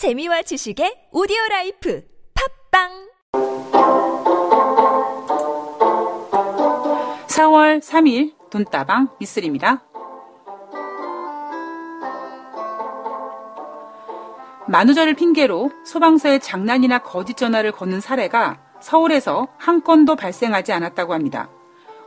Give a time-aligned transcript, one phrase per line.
[0.00, 2.02] 재미와 지식의 오디오 life
[2.72, 2.88] 팟빵
[7.28, 9.84] 4월 3일 돈다방 미쓰리입니다.
[14.68, 21.50] 만우절을 핑계로 소방서에 장난이나 거짓 전화를 거는 사례가 서울에서 한 건도 발생하지 않았다고 합니다.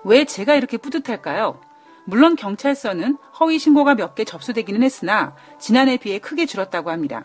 [0.04, 1.62] 왜 제가 이렇게 뿌듯할까요?
[2.06, 7.22] 물론 경찰서는 허위 신고가 몇 개 접수되기는 했으나 지난해에 비해 크게 줄었다고 합니다.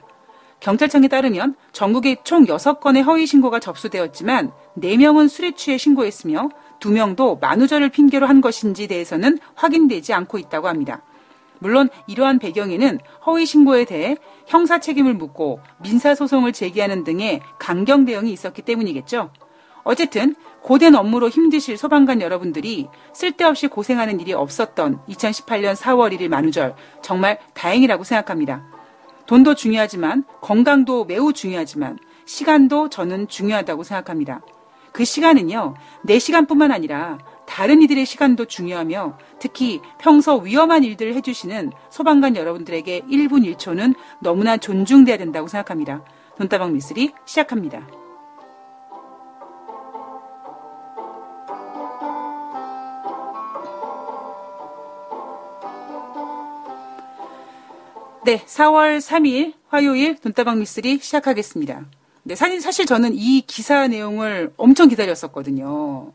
[0.60, 6.48] 경찰청에 따르면 전국에 총 6건의 허위 신고가 접수되었지만 4명은 술에 취해 신고했으며
[6.80, 11.02] 2명도 만우절을 핑계로 한 것인지 대해서는 확인되지 않고 있다고 합니다.
[11.60, 14.16] 물론 이러한 배경에는 허위 신고에 대해
[14.46, 19.30] 형사 책임을 묻고 민사 소송을 제기하는 등의 강경 대응이 있었기 때문이겠죠.
[19.84, 27.38] 어쨌든 고된 업무로 힘드실 소방관 여러분들이 쓸데없이 고생하는 일이 없었던 2018년 4월 1일 만우절 정말
[27.54, 28.77] 다행이라고 생각합니다.
[29.28, 34.40] 돈도 중요하지만 건강도 매우 중요하지만 시간도 저는 중요하다고 생각합니다.
[34.90, 42.36] 그 시간은요, 내 시간뿐만 아니라 다른 이들의 시간도 중요하며 특히 평소 위험한 일들을 해주시는 소방관
[42.36, 46.02] 여러분들에게 1분 1초는 너무나 존중돼야 된다고 생각합니다.
[46.38, 47.86] 돈다방 미쓰리 시작합니다.
[58.28, 61.86] 네, 4월 3일 화요일 돈다방 미쓰리 시작하겠습니다.
[62.24, 66.12] 네, 사실, 사실 저는 이 기사 내용을 엄청 기다렸었거든요.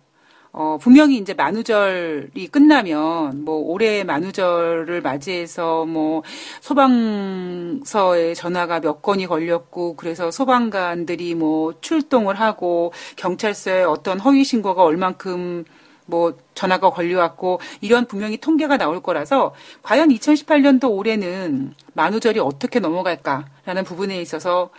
[0.51, 6.21] 어, 분명히 이제 만우절이 끝나면 뭐 올해 만우절을 맞이해서 뭐
[6.61, 15.65] 소방서에 전화가 몇 건이 걸렸고 그래서 소방관들이 뭐 출동을 하고 경찰서에 어떤 허위 신고가 얼만큼
[16.05, 24.21] 뭐 전화가 걸려왔고 이런 분명히 통계가 나올 거라서 과연 2018년도 올해는 만우절이 어떻게 넘어갈까라는 부분에
[24.21, 24.69] 있어서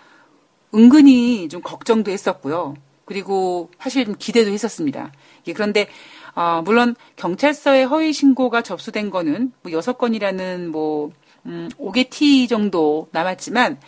[0.74, 2.74] 은근히 좀 걱정도 했었고요.
[3.04, 5.12] 그리고 사실 좀 기대도 했었습니다.
[5.54, 5.88] 그런데
[6.34, 11.12] 어, 물론 경찰서에 허위 신고가 접수된 거는 뭐 6건이라는 뭐
[11.46, 13.78] 음, 5개 T 정도 남았지만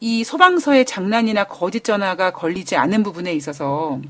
[0.00, 4.00] 이 소방서의 장난이나 거짓 전화가 걸리지 않은 부분에 있어서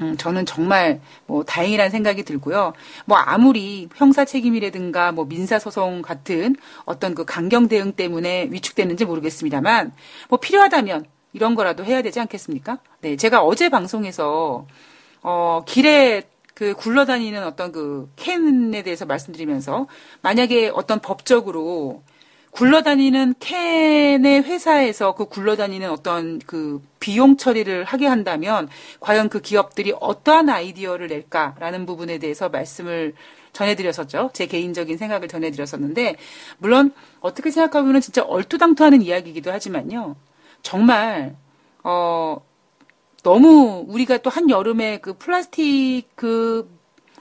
[0.00, 2.72] 음, 저는 정말 뭐 다행이라는 생각이 들고요.
[3.04, 9.92] 뭐 아무리 형사 책임이라든가 뭐 민사 소송 같은 어떤 그 강경 대응 때문에 위축되는지 모르겠습니다만
[10.28, 12.78] 뭐 필요하다면 이런 거라도 해야 되지 않겠습니까?
[13.00, 14.66] 네, 제가 어제 방송에서
[15.22, 16.22] 어 길에
[16.54, 19.86] 그 굴러다니는 어떤 그 캔에 대해서 말씀드리면서
[20.22, 22.02] 만약에 어떤 법적으로
[22.54, 28.68] 굴러다니는 캔의 회사에서 그 굴러다니는 어떤 그 비용 처리를 하게 한다면
[29.00, 33.14] 과연 그 기업들이 어떠한 아이디어를 낼까라는 부분에 대해서 말씀을
[33.52, 34.30] 전해드렸었죠.
[34.34, 36.16] 제 개인적인 생각을 전해드렸었는데
[36.58, 40.16] 물론 어떻게 생각하면 진짜 얼토당토하는 이야기이기도 하지만요.
[40.62, 41.36] 정말
[41.82, 42.38] 어
[43.24, 46.70] 너무 우리가 또 한 여름에 그 플라스틱 그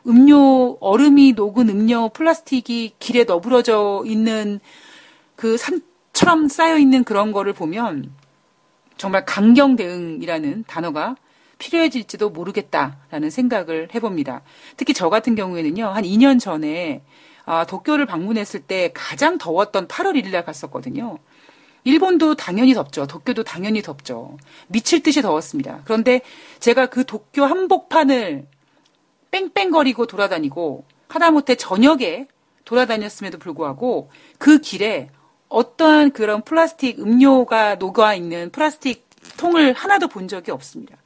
[0.08, 4.60] 음료 얼음이 녹은 음료 플라스틱이 길에 너부러져 있는
[5.44, 8.14] 그 산처럼 쌓여 있는 그런 거를 보면
[8.96, 11.18] 정말 강경 대응이라는 단어가
[11.58, 14.42] 필요해질지도 모르겠다라는 생각을 해봅니다.
[14.78, 17.04] 특히 저 같은 경우에는요, 한 2년 전에
[17.44, 21.18] 아, 도쿄를 방문했을 때 가장 더웠던 8월 1일 날 갔었거든요.
[21.84, 23.06] 일본도 당연히 덥죠.
[23.06, 24.38] 도쿄도 당연히 덥죠.
[24.70, 25.82] 미칠 듯이 더웠습니다.
[25.84, 26.22] 그런데
[26.62, 28.48] 제가 그 도쿄 한복판을
[29.32, 32.28] 뺑뺑거리고 돌아다니고 하다못해 저녁에
[32.64, 35.10] 돌아다녔음에도 불구하고 그 길에
[35.54, 40.98] 어떠한 그런 플라스틱 음료가 녹아 있는 플라스틱 통을 하나도 본 적이 없습니다.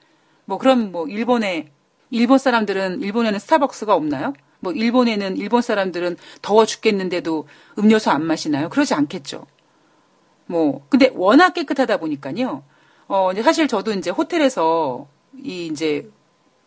[0.46, 1.69] 뭐 그럼 뭐 일본에
[2.12, 4.34] 일본 사람들은 일본에는 스타벅스가 없나요?
[4.62, 7.46] 뭐 일본에는 일본 사람들은 더워 죽겠는데도
[7.78, 8.69] 음료수 안 마시나요?
[8.69, 9.46] 그러지 않겠죠.
[10.46, 12.64] 뭐 근데 워낙 깨끗하다 보니까요.
[13.09, 15.08] 어 이제 사실 저도 이제 호텔에서
[15.44, 16.09] 이 이제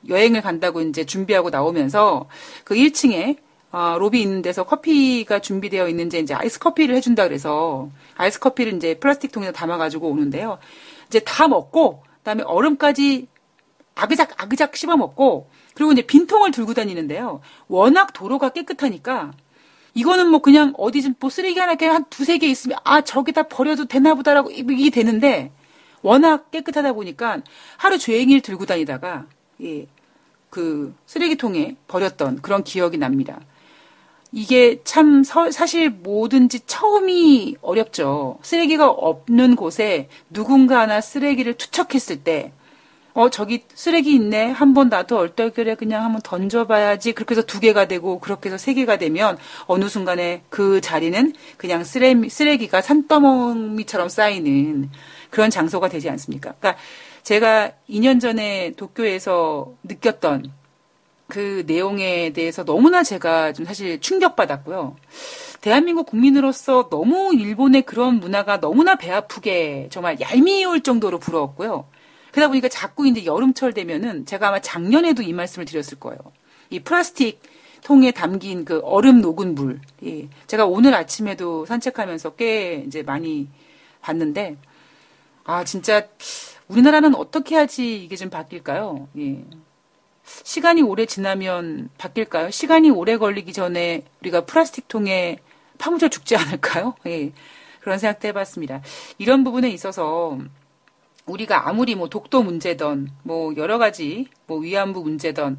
[0.06, 2.28] 여행을 간다고 이제 준비하고 나오면서
[2.64, 3.38] 그 1층에
[3.72, 8.98] 어, 로비 있는 데서 커피가 준비되어 있는지 이제 아이스 커피를 해준다 그래서 아이스 커피를 이제
[8.98, 10.58] 플라스틱 통에 담아가지고 오는데요.
[11.06, 13.28] 이제 다 먹고 그다음에 얼음까지
[13.94, 17.40] 아그작 아그작 씹어 먹고 그리고 이제 빈통을 들고 다니는데요.
[17.68, 19.32] 워낙 도로가 깨끗하니까
[19.94, 23.86] 이거는 뭐 그냥 어디 좀뭐 쓰레기 하나 그냥 한 두세 개 있으면 아 저기다 버려도
[23.86, 25.52] 되나 보다라고 이게 되는데
[26.02, 27.42] 워낙 깨끗하다 보니까
[27.76, 29.26] 하루 종일 들고 다니다가
[29.62, 29.86] 예,
[30.48, 33.40] 그 쓰레기통에 버렸던 그런 기억이 납니다.
[34.32, 38.38] 이게 참 서, 사실 뭐든지 처음이 어렵죠.
[38.42, 42.52] 쓰레기가 없는 곳에 누군가 하나 쓰레기를 투척했을 때,
[43.12, 44.50] 어, 저기 쓰레기 있네.
[44.50, 47.12] 한번 나도 얼떨결에 그냥 한번 던져봐야지.
[47.12, 49.36] 그렇게 해서 두 개가 되고, 그렇게 해서 세 개가 되면,
[49.66, 54.90] 어느 순간에 그 자리는 그냥 쓰레기, 쓰레기가 산더미처럼 쌓이는
[55.30, 56.54] 그런 장소가 되지 않습니까?
[56.60, 56.80] 그러니까
[57.24, 60.52] 제가 2년 전에 도쿄에서 느꼈던
[61.30, 64.96] 그 내용에 대해서 너무나 제가 좀 사실 충격받았고요.
[65.62, 71.86] 대한민국 국민으로서 너무 일본의 그런 문화가 너무나 배 아프게 정말 얄미울 정도로 부러웠고요.
[72.32, 76.18] 그러다 보니까 자꾸 이제 여름철 되면은 제가 아마 작년에도 이 말씀을 드렸을 거예요.
[76.68, 77.40] 이 플라스틱
[77.82, 79.80] 통에 담긴 그 얼음 녹은 물.
[80.04, 80.28] 예.
[80.46, 83.48] 제가 오늘 아침에도 산책하면서 꽤 이제 많이
[84.02, 84.56] 봤는데,
[85.44, 86.06] 아, 진짜
[86.68, 89.08] 우리나라는 어떻게 하지 이게 좀 바뀔까요?
[89.18, 89.44] 예.
[90.44, 92.50] 시간이 오래 지나면 바뀔까요?
[92.50, 95.38] 시간이 오래 걸리기 전에 우리가 플라스틱 통에
[95.78, 96.94] 파묻혀 죽지 않을까요?
[97.06, 97.32] 예.
[97.80, 98.82] 그런 생각도 해봤습니다.
[99.18, 100.38] 이런 부분에 있어서
[101.26, 105.58] 우리가 아무리 뭐 독도 문제든 뭐 여러 가지 뭐 위안부 문제든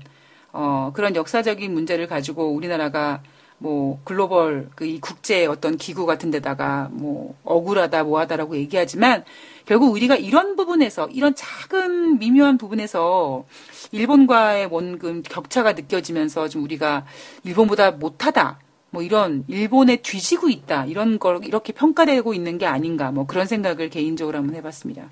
[0.53, 3.23] 어 그런 역사적인 문제를 가지고 우리나라가
[3.61, 9.23] 뭐 글로벌 그 이 국제 어떤 기구 같은 데다가 뭐 억울하다 뭐하다라고 얘기하지만
[9.65, 13.45] 결국 우리가 이런 부분에서 이런 작은 미묘한 부분에서
[13.91, 17.05] 일본과의 원금 격차가 느껴지면서 좀 우리가
[17.43, 18.59] 일본보다 못하다
[18.89, 23.89] 뭐 이런 일본에 뒤지고 있다 이런 걸 이렇게 평가되고 있는 게 아닌가 뭐 그런 생각을
[23.89, 25.03] 개인적으로 한번 해봤습니다.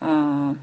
[0.00, 0.56] 어,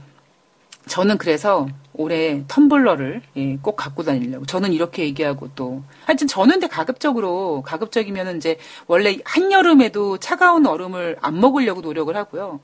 [0.87, 4.45] 저는 그래서 올해 텀블러를 예, 꼭 갖고 다니려고.
[4.45, 8.57] 저는 이렇게 얘기하고 또 하여튼 저는 근데 가급적으로 가급적이면은 이제
[8.87, 12.59] 원래 한 여름에도 차가운 얼음을 안 먹으려고 노력을 하고요.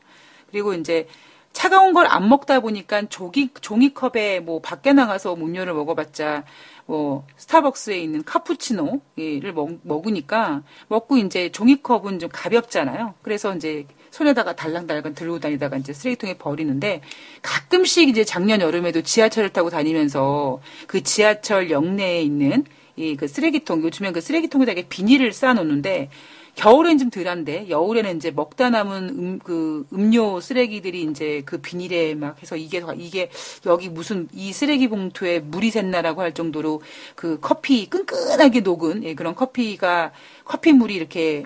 [0.51, 1.07] 그리고 이제
[1.53, 6.43] 차가운 걸 안 먹다 보니까 종이 종이컵에 뭐 밖에 나가서 음료를 먹어봤자
[6.85, 13.15] 뭐 스타벅스에 있는 카푸치노를 먹, 먹으니까 먹고 이제 종이컵은 좀 가볍잖아요.
[13.21, 17.01] 그래서 이제 손에다가 달랑달랑 들고 다니다가 이제 쓰레기통에 버리는데
[17.41, 22.65] 가끔씩 이제 작년 여름에도 지하철을 타고 다니면서 그 지하철 역내에 있는
[22.99, 26.09] 이 그 쓰레기통 요즘엔 그 쓰레기통에다 가 비닐을 쌓아놓는데
[26.55, 32.41] 겨울엔 좀 덜한데 여울에는 이제 먹다 남은 음, 그 음료 쓰레기들이 이제 그 비닐에 막
[32.41, 33.29] 해서 이게 이게
[33.65, 36.81] 여기 무슨 이 쓰레기 봉투에 물이 샜나라고 할 정도로
[37.15, 40.11] 그 커피 끈끈하게 녹은 예, 그런 커피가
[40.43, 41.45] 커피 물이 이렇게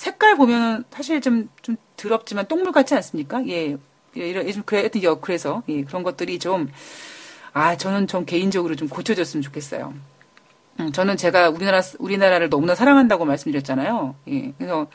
[0.00, 3.46] 색깔 보면 사실 좀, 좀 더럽지만 똥물 같지 않습니까?
[3.48, 3.76] 예.
[4.16, 4.88] 예 이런, 좀 그래,
[5.20, 6.70] 그래서, 예, 그런 것들이 좀,
[7.52, 9.92] 아, 저는 좀 개인적으로 좀 고쳐졌으면 좋겠어요.
[10.80, 14.14] 음, 저는 제가 우리나라, 우리나라를 너무나 사랑한다고 말씀드렸잖아요.
[14.28, 14.54] 예.
[14.56, 14.86] 그래서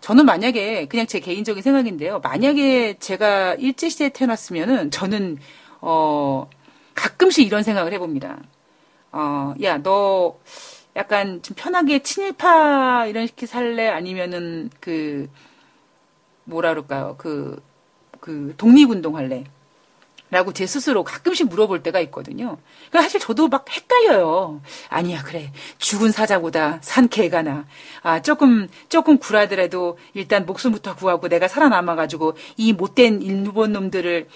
[0.00, 2.20] 저는 만약에, 그냥 제 개인적인 생각인데요.
[2.20, 5.36] 만약에 제가 일제시대에 태어났으면은 저는,
[5.82, 6.48] 어,
[6.94, 8.38] 가끔씩 이런 생각을 해봅니다.
[9.12, 10.38] 어, 야, 너,
[10.96, 15.28] 약간 좀 편하게 친일파 이런 식의 살래 아니면은 그
[16.44, 17.16] 뭐라 그럴까요?
[17.18, 17.62] 그,
[18.20, 19.44] 그 독립운동 할래?
[20.30, 22.58] 라고 제 스스로 가끔씩 물어볼 때가 있거든요.
[22.90, 24.62] 그 사실 저도 막 헷갈려요.
[24.88, 25.52] 아니야, 그래.
[25.78, 27.66] 죽은 사자보다 산 개가 나.
[28.02, 34.28] 아, 조금, 조금 굴하더라도 일단 목숨부터 구하고 내가 살아남아가지고 이 못된 일본 놈들을,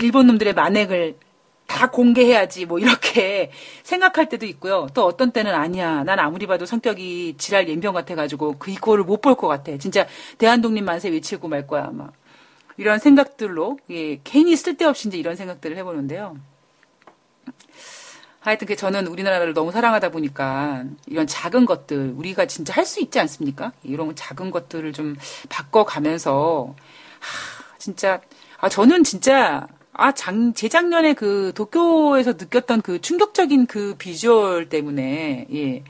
[0.00, 1.16] 일본 놈들의 만행을
[1.66, 3.50] 다 공개해야지 뭐 이렇게
[3.84, 4.86] 생각할 때도 있고요.
[4.94, 6.04] 또 어떤 때는 아니야.
[6.04, 9.76] 난 아무리 봐도 성격이 지랄 연병 같아가지고 그 이거를 못볼 것 같아.
[9.78, 10.06] 진짜
[10.38, 12.08] 대한독립 만세 외치고 말 거야 아마.
[12.76, 16.36] 이런 생각들로 예, 괜히 쓸데없이 이제 이런 생각들을 해보는데요.
[18.40, 23.18] 하여튼 그 저는 우리나라를 너무 사랑하다 보니까 이런 작은 것들 우리가 진짜 할 수 있지
[23.18, 23.72] 않습니까?
[23.82, 25.16] 이런 작은 것들을 좀
[25.48, 26.74] 바꿔가면서
[27.18, 28.20] 하, 진짜
[28.60, 29.66] 아 저는 진짜
[29.98, 35.84] 아, 장, 재작년에 그 도쿄에서 느꼈던 그 충격적인 그 비주얼 때문에, 예.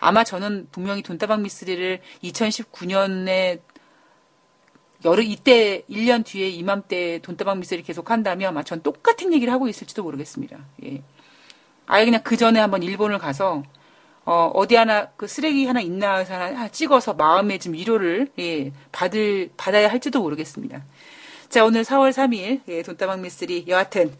[0.00, 3.60] 아마 저는 분명히 돈다방 미스리를 2019년에
[5.04, 10.02] 여름 이때 1년 뒤에 이맘때 돈다방 미스리 계속 한다면 아마 전 똑같은 얘기를 하고 있을지도
[10.04, 10.58] 모르겠습니다.
[10.84, 11.02] 예.
[11.86, 13.64] 아예 그냥 그 전에 한번 일본을 가서
[14.24, 19.88] 어, 어디 하나 그 쓰레기 하나 있나 하나 찍어서 마음의 좀 위로를 예, 받을 받아야
[19.90, 20.84] 할지도 모르겠습니다.
[21.48, 24.12] 자, 오늘 4월 3일, 예, 돈다방 미스리, 여하튼,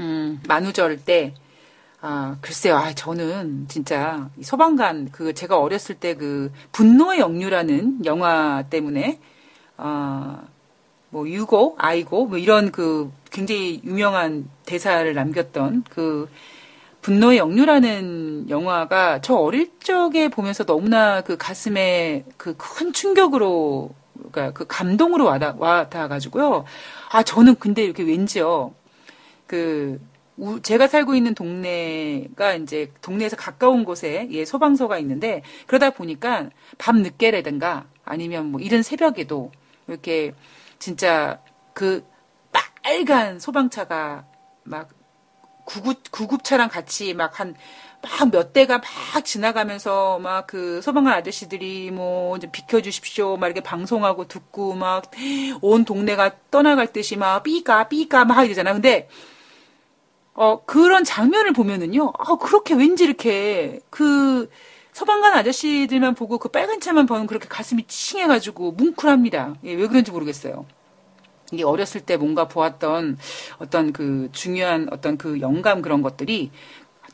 [0.00, 1.32] 음, 만우절 때,
[2.02, 9.18] 아, 글쎄요, 아, 저는 진짜, 소방관, 그, 제가 어렸을 때 그, 분노의 역류라는 영화 때문에,
[9.78, 10.42] 아,
[11.10, 16.28] 뭐, 유고, 아이고, 뭐, 이런 그, 굉장히 유명한 대사를 남겼던 그,
[17.02, 23.90] 분노의 역류라는 영화가 저 어릴 적에 보면서 너무나 그 가슴에 그 큰 충격으로
[24.36, 26.64] 그러니까 그 감동으로 와닿, 와닿아가지고요.
[27.10, 28.74] 아, 저는 근데 이렇게 왠지요.
[29.46, 29.98] 그,
[30.36, 36.98] 우, 제가 살고 있는 동네가 이제 동네에서 가까운 곳에 예, 소방서가 있는데 그러다 보니까 밤
[37.00, 39.50] 늦게라든가 아니면 뭐 이른 새벽에도
[39.88, 40.34] 이렇게
[40.78, 41.40] 진짜
[41.72, 42.04] 그
[42.52, 44.26] 빨간 소방차가
[44.64, 44.90] 막
[45.64, 47.54] 구급, 구급차랑 같이 막 한,
[48.02, 54.28] 막 몇 대가 막 지나가면서 막 그 소방관 아저씨들이 뭐 이제 비켜주십시오 막 이렇게 방송하고
[54.28, 55.10] 듣고 막
[55.62, 58.72] 온 동네가 떠나갈 듯이 막 삐까 삐까 막 이러잖아.
[58.72, 59.08] 근데
[60.34, 62.12] 어 그런 장면을 보면은요.
[62.18, 64.50] 아 그렇게 왠지 이렇게 그
[64.92, 69.54] 소방관 아저씨들만 보고 그 빨간 차만 보면 그렇게 가슴이 칭해가지고 뭉클합니다.
[69.64, 70.66] 예, 왜 그런지 모르겠어요.
[71.52, 73.18] 이게 어렸을 때 뭔가 보았던
[73.58, 76.50] 어떤 그 중요한 어떤 그 영감 그런 것들이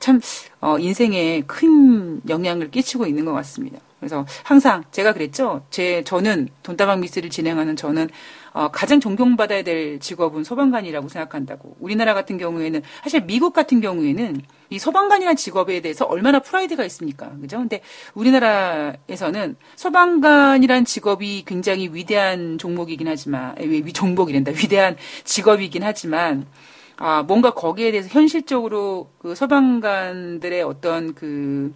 [0.01, 0.21] 참
[0.63, 3.81] 어, 인생에 큰 영향을 끼치고 있는 것 같습니다.
[3.99, 5.65] 그래서 항상 제가 그랬죠.
[5.71, 8.09] 제 저는 돈다방 미스를 진행하는 저는
[8.53, 11.77] 어, 가장 존경받아야 될 직업은 소방관이라고 생각한다고.
[11.81, 14.41] 우리나라 같은 경우에는 사실 미국 같은 경우에는
[14.71, 17.33] 이 소방관이라는 직업에 대해서 얼마나 프라이드가 있습니까?
[17.41, 17.59] 그죠?
[17.59, 17.81] 근데
[18.15, 24.53] 우리나라에서는 소방관이란 직업이 굉장히 위대한 종목이긴 하지만 위 종목이란다.
[24.53, 26.47] 위대한 직업이긴 하지만
[26.97, 31.75] 아, 뭔가 거기에 대해서 현실적으로 그 소방관들의 어떤 그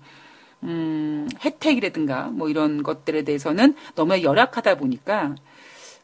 [0.62, 5.34] 음, 혜택이라든가 뭐 이런 것들에 대해서는 너무 열악하다 보니까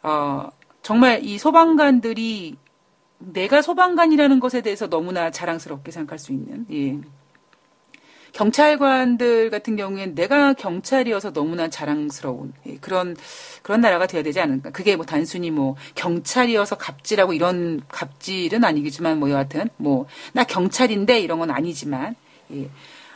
[0.02, 0.48] 어,
[0.82, 2.56] 정말 이 소방관들이
[3.18, 6.98] 내가 소방관이라는 것에 대해서 너무나 자랑스럽게 생각할 수 있는 예.
[8.32, 13.16] 경찰관들 같은 경우에는 내가 경찰이어서 너무나 자랑스러운 예, 그런
[13.62, 14.70] 그런 나라가 되어야 되지 않을까.
[14.70, 21.38] 그게 뭐 단순히 뭐 경찰이어서 갑질하고 이런 갑질은 아니겠지만 뭐 여하튼 뭐 나 경찰인데 이런
[21.38, 22.14] 건 아니지만
[22.52, 22.70] 예.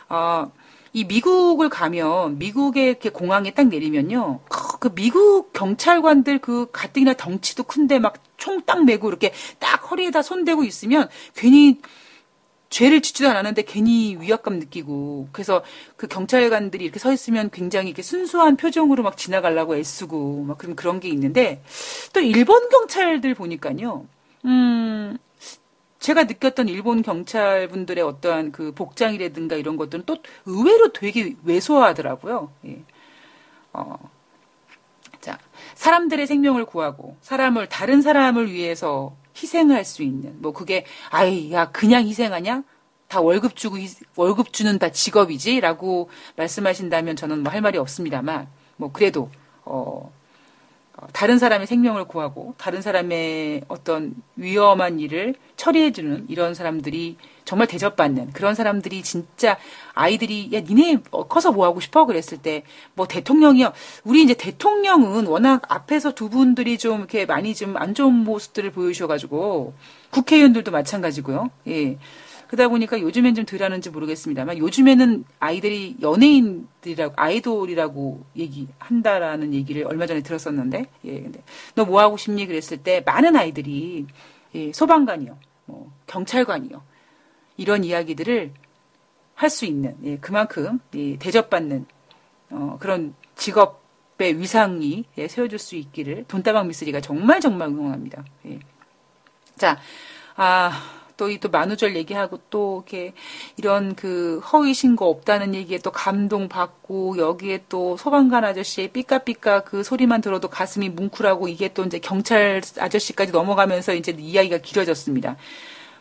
[0.09, 0.51] 어,
[0.93, 4.39] 이 미국을 가면 미국의 이렇게 공항에 딱 내리면요.
[4.79, 10.63] 그 미국 경찰관들 그 가뜩이나 덩치도 큰데 막 총 딱 메고 이렇게 딱 허리에다 손대고
[10.63, 11.79] 있으면 괜히
[12.69, 15.63] 죄를 짓지도 않았는데 괜히 위압감 느끼고 그래서
[15.95, 20.99] 그 경찰관들이 이렇게 서 있으면 굉장히 이렇게 순수한 표정으로 막 지나가려고 애쓰고 막 그런 그런
[20.99, 21.63] 게 있는데
[22.13, 24.05] 또 일본 경찰들 보니까요.
[24.45, 25.17] 음
[25.99, 32.51] 제가 느꼈던 일본 경찰분들의 어떠한 그 복장이라든가 이런 것들은 또 의외로 되게 왜소하더라고요.
[32.65, 32.83] 예.
[33.73, 33.97] 어.
[35.19, 35.37] 자,
[35.75, 42.05] 사람들의 생명을 구하고 사람을 다른 사람을 위해서 희생할 수 있는 뭐 그게 아이 야 그냥
[42.07, 42.63] 희생하냐?
[43.07, 43.77] 다 월급 주고
[44.15, 49.29] 월급 주는 다 직업이지라고 말씀하신다면 저는 뭐 할 말이 없습니다만 뭐 그래도
[49.63, 50.11] 어 어,
[51.13, 58.55] 다른 사람의 생명을 구하고 다른 사람의 어떤 위험한 일을 처리해주는 이런 사람들이 정말 대접받는 그런
[58.55, 59.57] 사람들이 진짜
[59.93, 60.97] 아이들이 야 니네
[61.29, 62.05] 커서 뭐 하고 싶어?
[62.05, 62.63] 그랬을 때
[62.95, 63.71] 뭐 대통령이요.
[64.03, 69.73] 우리 이제 대통령은 워낙 앞에서 두 분들이 좀 이렇게 많이 좀 안 좋은 모습들을 보여주셔가지고
[70.11, 71.49] 국회의원들도 마찬가지고요.
[71.67, 71.97] 예
[72.47, 80.21] 그러다 보니까 요즘엔 좀 덜 하는지 모르겠습니다만 요즘에는 아이들이 연예인들이라고 아이돌이라고 얘기한다라는 얘기를 얼마 전에
[80.21, 81.41] 들었었는데 예 근데
[81.75, 84.05] 너 뭐 하고 싶니 그랬을 때 많은 아이들이
[84.55, 86.81] 예, 소방관이요 뭐 경찰관이요
[87.57, 88.51] 이런 이야기들을
[89.35, 91.85] 할 수 있는 예, 그만큼 예, 대접받는
[92.49, 98.23] 어, 그런 직업의 위상이 예, 세워질 수 있기를 돈다방 미스리가 정말 정말 응원합니다.
[98.47, 98.59] 예.
[99.57, 99.79] 자,
[100.35, 100.71] 아
[101.17, 103.13] 또 이 또 만우절 얘기하고 또 이렇게
[103.57, 110.21] 이런 그 허위 신고 없다는 얘기에 또 감동받고 여기에 또 소방관 아저씨의 삐까삐까 그 소리만
[110.21, 115.35] 들어도 가슴이 뭉클하고 이게 또 이제 경찰 아저씨까지 넘어가면서 이제 이야기가 길어졌습니다.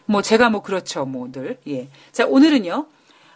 [0.06, 1.88] 뭐 제가 뭐 그렇죠 뭐늘 예.
[2.12, 2.86] 자 오늘은요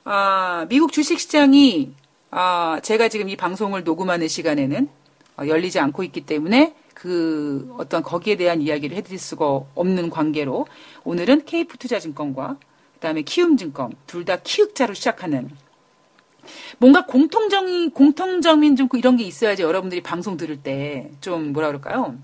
[0.04, 1.92] 아 미국 주식시장이
[2.30, 4.88] 아 제가 지금 이 방송을 녹음하는 시간에는
[5.38, 10.66] 어, 열리지 않고 있기 때문에 그 어떤 거기에 대한 이야기를 해드릴 수가 없는 관계로
[11.04, 12.58] 오늘은 케이프 투자증권과
[12.94, 15.50] 그다음에 키움증권 둘 다 키읔자로 시작하는
[16.78, 22.18] 뭔가 공통점이 공통점인 좀 이런 게 있어야지 여러분들이 방송 들을 때 좀 뭐라 그럴까요?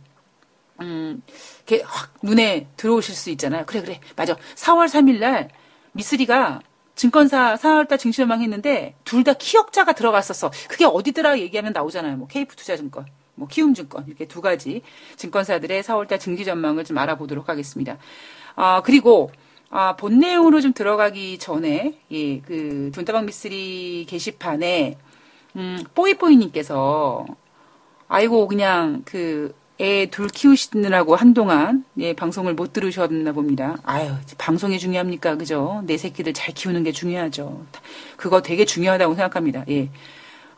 [0.83, 1.23] 음,
[1.67, 3.65] 이렇게 확 눈에 들어오실 수 있잖아요.
[3.67, 4.35] 그래 그래 맞아.
[4.57, 5.49] 4월 3일 날
[5.93, 6.61] 미쓰리가
[6.97, 10.51] 증권사 4월달 증시전망 했는데 둘 다 키역자가 들어갔었어.
[10.69, 12.19] 그게 어디더라 얘기하면 나오잖아요.
[12.19, 13.07] 뭐 케이프 투자증권.
[13.37, 14.83] 뭐 키움증권 이렇게 두 가지
[15.17, 17.99] 증권사들의 4월달 증시 전망을 좀 알아보도록 하겠습니다.
[18.57, 19.31] 아 그리고
[19.71, 24.97] 아, 본 내용으로 좀 들어가기 전에 예, 그 돈다방 미쓰리 게시판에
[25.57, 27.27] 음, 뽀이뽀이님께서
[28.09, 33.77] 아이고 그냥 그 애 둘 키우시느라고 한동안 예, 방송을 못 들으셨나 봅니다.
[33.85, 35.83] 아유 방송이 중요합니까 그죠?
[35.87, 37.67] 내 새끼들 잘 키우는 게 중요하죠.
[38.17, 39.65] 그거 되게 중요하다고 생각합니다.
[39.69, 39.91] 예,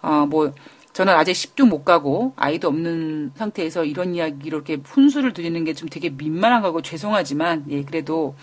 [0.02, 0.52] 어 뭐
[0.98, 5.88] 저는 아직 10도 못 가고 아이도 없는 상태에서 이런 이야기로 이렇게 훈수를 드리는 게 좀
[5.88, 8.34] 되게 민망한 거고 죄송하지만 예 그래도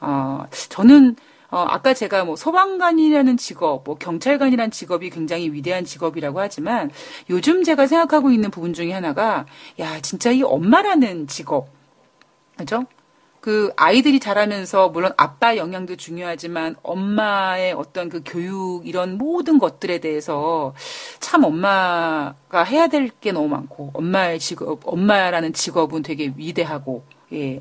[0.00, 1.16] 어 저는
[1.50, 6.90] 어 아까 제가 뭐 소방관이라는 직업, 뭐 경찰관이라는 직업이 굉장히 위대한 직업이라고 하지만
[7.30, 9.46] 요즘 제가 생각하고 있는 부분 중에 하나가
[9.78, 11.68] 야 진짜 이 엄마라는 직업
[12.58, 12.84] 그죠?
[13.44, 20.72] 그 아이들이 자라면서 물론 아빠 영향도 중요하지만 엄마의 어떤 그 교육 이런 모든 것들에 대해서
[21.20, 27.60] 참 엄마가 해야 될 게 너무 많고 엄마의 직업 엄마라는 직업은 되게 위대하고 예.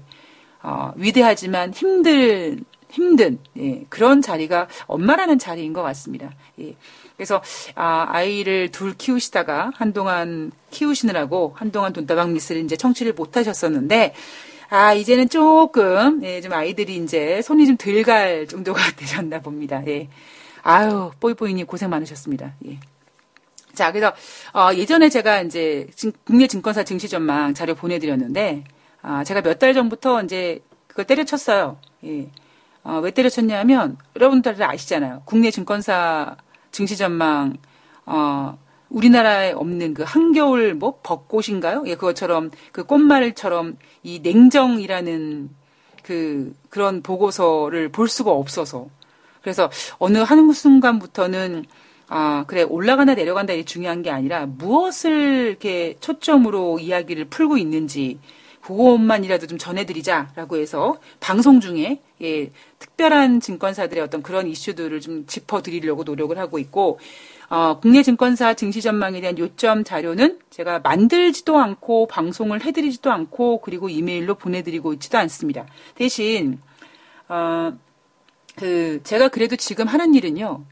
[0.62, 6.32] 어, 위대하지만 힘든 힘든 예, 그런 자리가 엄마라는 자리인 것 같습니다.
[6.62, 6.78] 예.
[7.18, 7.42] 그래서
[7.76, 14.14] 아, 아이를 둘 키우시다가 한동안 키우시느라고 한동안 돈다방 미스를 이제 청취를 못 하셨었는데
[14.76, 19.84] 아, 이제는 조금, 예, 좀 아이들이 이제 손이 좀 덜 갈 정도가 되셨나 봅니다.
[19.86, 20.10] 예.
[20.64, 22.54] 아유, 뽀이뽀이님 고생 많으셨습니다.
[22.66, 22.80] 예.
[23.76, 24.14] 자, 그래서,
[24.54, 25.88] 어, 예전에 제가 이제
[26.26, 28.64] 국내 증권사 증시 전망 자료 보내드렸는데,
[29.04, 31.78] 아, 제가 몇 달 전부터 이제 그걸 때려쳤어요.
[32.06, 32.30] 예.
[32.84, 35.22] 어, 왜 때려쳤냐면, 여러분들 아시잖아요.
[35.26, 36.36] 국내 증권사
[36.72, 37.58] 증시 전망,
[38.08, 38.58] 어,
[38.94, 41.84] 우리나라에 없는 그 한겨울 뭐 벚꽃인가요?
[41.88, 45.50] 예, 그것처럼 그 꽃말처럼 이 냉정이라는
[46.04, 48.88] 그 그런 보고서를 볼 수가 없어서
[49.42, 51.66] 그래서 어느 한 순간부터는
[52.08, 58.20] 아 그래 올라간다 내려간다 이 중요한 게 아니라 무엇을 이렇게 초점으로 이야기를 풀고 있는지
[58.62, 66.38] 그것만이라도 좀 전해드리자라고 해서 방송 중에 예, 특별한 증권사들의 어떤 그런 이슈들을 좀 짚어드리려고 노력을
[66.38, 67.00] 하고 있고
[67.54, 73.90] 어, 국내 증권사 증시 전망에 대한 요점 자료는 제가 만들지도 않고 방송을 해드리지도 않고 그리고
[73.90, 75.68] 이메일로 보내드리고 있지도 않습니다.
[75.94, 76.60] 대신
[77.30, 77.72] 어,
[78.56, 80.64] 그 제가 그래도 지금 하는 일은요.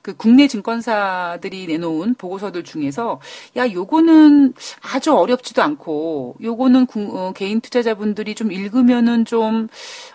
[0.00, 3.20] 그 국내 증권사들이 내놓은 보고서들 중에서
[3.56, 4.54] 야 요거는
[4.94, 9.66] 아주 어렵지도 않고 요거는 구, 어, 개인 투자자분들이 좀 읽으면은 좀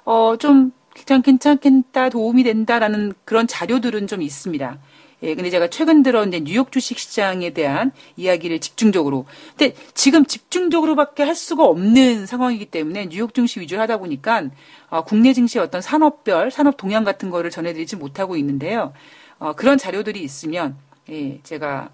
[0.06, 4.77] 어좀 어, 괜찮겠다 도움이 된다라는 그런 자료들은 좀 있습니다.
[5.24, 9.25] 예, 근데 제가 최근 들어 이제 뉴욕 주식 시장에 대한 이야기를 집중적으로.
[9.58, 14.44] 근데 지금 집중적으로밖에 할 수가 없는 상황이기 때문에 뉴욕 증시 위주로 하다 보니까
[14.89, 18.94] 어, 국내 증시 어떤 산업별, 산업 동향 같은 거를 전해드리지 못하고 있는데요.
[19.39, 20.77] 어, 그런 자료들이 있으면
[21.10, 21.89] 예, 제가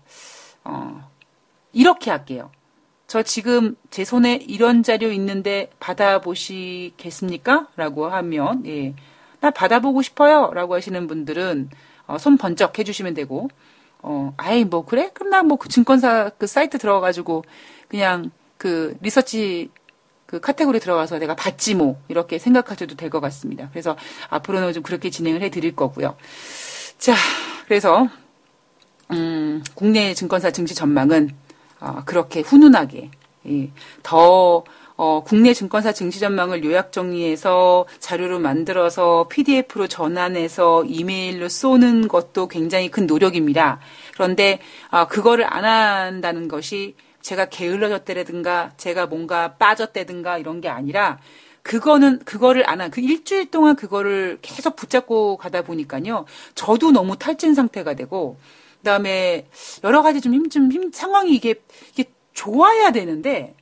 [0.66, 1.10] 어,
[1.72, 2.52] 이렇게 할게요.
[3.14, 7.68] 저 지금 제 손에 이런 자료 있는데 받아보시겠습니까?
[7.76, 8.96] 라고 하면, 예,
[9.40, 10.50] 나 받아보고 싶어요.
[10.52, 11.70] 라고 하시는 분들은
[12.08, 13.50] 어, 손 번쩍 해주시면 되고,
[14.02, 15.12] 어, 아이, 뭐, 그래?
[15.14, 17.44] 그럼 나 뭐 그 증권사 그 사이트 들어가가지고
[17.88, 19.70] 그냥 그 리서치
[20.26, 23.70] 그 카테고리 들어가서 내가 받지 뭐, 이렇게 생각하셔도 될 것 같습니다.
[23.70, 23.96] 그래서
[24.32, 26.18] 앞으로는 좀 그렇게 진행을 해 드릴 거고요.
[26.98, 27.14] 자,
[27.68, 28.08] 그래서,
[29.12, 31.43] 음, 국내 증권사 증시 전망은, 어,
[32.06, 33.12] 그렇게 훈훈하게,
[33.50, 33.70] 예,
[34.04, 34.64] 더,
[34.96, 42.90] 어, 국내 증권사 증시 전망을 요약 정리해서 자료로 만들어서 PDF로 전환해서 이메일로 쏘는 것도 굉장히
[42.92, 43.80] 큰 노력입니다.
[44.14, 44.60] 그런데
[44.92, 51.18] 어, 그거를 안 한다는 것이 제가 게을러졌다든가 제가 뭔가 빠졌다든가 이런 게 아니라
[51.64, 56.26] 그거는 그거를 안 한 그 일주일 동안 그거를 계속 붙잡고 가다 보니까요.
[56.56, 58.38] 저도 너무 탈진 상태가 되고
[58.84, 59.48] 그다음에
[59.84, 61.56] 여러 가지 좀 힘 좀 힘 상황이 이게
[61.94, 63.56] 이게 좋아야 되는데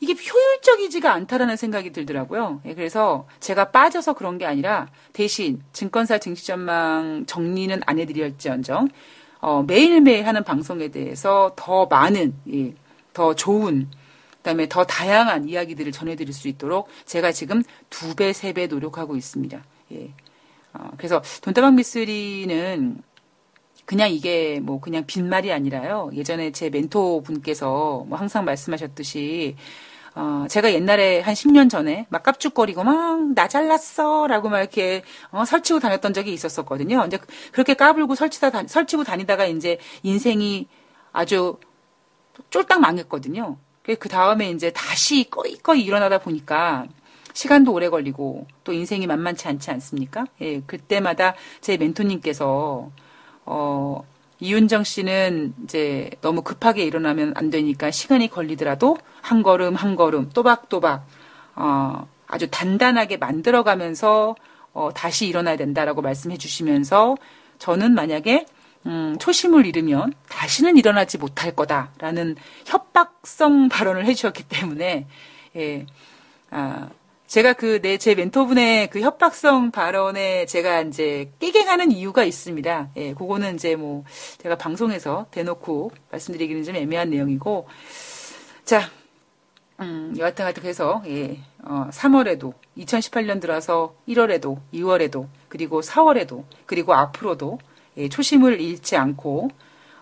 [0.00, 2.60] 이게 효율적이지가 않다라는 생각이 들더라고요.
[2.66, 8.88] 예, 그래서 제가 빠져서 그런 게 아니라 대신 증권사 증시 전망 정리는 안 해드렸지언정
[9.40, 12.74] 어, 매일매일 하는 방송에 대해서 더 많은 예,
[13.14, 13.88] 더 좋은
[14.38, 19.62] 그다음에 더 다양한 이야기들을 전해드릴 수 있도록 제가 지금 두 배, 세 배 노력하고 있습니다.
[19.92, 20.10] 예.
[20.74, 22.98] 어, 그래서 돈다방 미쓰리는
[23.86, 26.10] 그냥 이게 뭐 그냥 빈말이 아니라요.
[26.14, 29.56] 예전에 제 멘토 분께서 뭐 항상 말씀하셨듯이
[30.14, 35.44] 어, 제가 옛날에 한 10년 전에 막 깝죽거리고 막 나 잘났어 라고 막 이렇게 어,
[35.44, 37.04] 설치고 다녔던 적이 있었었거든요.
[37.06, 37.18] 이제
[37.52, 40.66] 그렇게 까불고 설치다 다, 설치고 다니다가 이제 인생이
[41.12, 41.58] 아주
[42.50, 43.58] 쫄딱 망했거든요.
[43.82, 46.86] 그 다음에 이제 다시 꺼이꺼이 일어나다 보니까
[47.34, 50.24] 시간도 오래 걸리고 또 인생이 만만치 않지 않습니까?
[50.40, 52.90] 예, 그때마다 제 멘토님께서
[53.46, 54.04] 어,
[54.40, 61.06] 이윤정 씨는 이제 너무 급하게 일어나면 안 되니까 시간이 걸리더라도 한 걸음 한 걸음 또박또박
[61.54, 64.34] 어, 아주 단단하게 만들어가면서
[64.74, 67.16] 어, 다시 일어나야 된다라고 말씀해 주시면서
[67.58, 68.46] 저는 만약에
[68.84, 75.06] 음, 초심을 잃으면 다시는 일어나지 못할 거다라는 협박성 발언을 해주셨기 때문에
[75.56, 75.86] 예,
[76.50, 76.88] 아,
[77.26, 82.90] 제가 그, 내, 제 멘토분의 그 협박성 발언에 제가 이제 깨갱하는 이유가 있습니다.
[82.96, 84.04] 예, 그거는 이제 뭐,
[84.38, 87.66] 제가 방송에서 대놓고 말씀드리기는 좀 애매한 내용이고,
[88.64, 88.88] 자,
[89.80, 97.58] 음, 여하튼 하여튼 그래서, 예, 어, 3월에도, 2018년 들어서 1월에도, 2월에도, 그리고 4월에도, 그리고 앞으로도,
[97.96, 99.50] 예, 초심을 잃지 않고,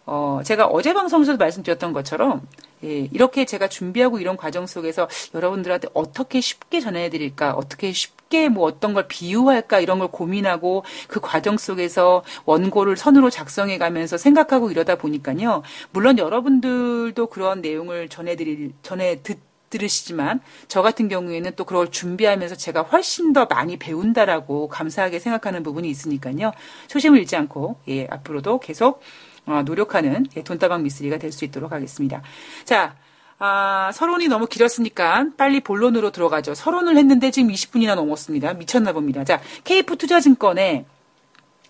[0.07, 2.47] 어, 제가 어제 방송에서도 말씀드렸던 것처럼,
[2.85, 8.95] 예, 이렇게 제가 준비하고 이런 과정 속에서 여러분들한테 어떻게 쉽게 전해드릴까, 어떻게 쉽게 뭐 어떤
[8.95, 15.63] 걸 비유할까 이런 걸 고민하고 그 과정 속에서 원고를 선으로 작성해 가면서 생각하고 이러다 보니까요.
[15.93, 19.39] 물론 여러분들도 그런 내용을 전해드릴, 전해 듣,
[19.75, 25.89] 들으시지만 저 같은 경우에는 또 그걸 준비하면서 제가 훨씬 더 많이 배운다라고 감사하게 생각하는 부분이
[25.89, 26.53] 있으니까요.
[26.87, 29.01] 초심을 잃지 않고 예, 앞으로도 계속 어,
[29.47, 32.23] 노력하는 예, 돈다방 미스리가 될 수 있도록 하겠습니다.
[32.65, 32.95] 자,
[33.39, 36.55] 아, 서론이 너무 길었으니까 빨리 본론으로 들어가죠.
[36.55, 38.55] 서론을 했는데 지금 20분이나 넘었습니다.
[38.55, 39.25] 미쳤나 봅니다.
[39.25, 40.87] 자, 케이프 투자증권의